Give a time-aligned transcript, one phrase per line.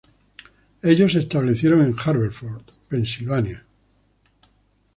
[0.81, 3.63] Ellos se establecieron en Haverford, Pensilvania.